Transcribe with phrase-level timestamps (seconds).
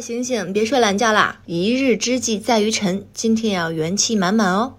[0.00, 1.40] 醒醒别睡懒觉啦。
[1.46, 4.74] 一日之计在于晨今天要元气满满哦。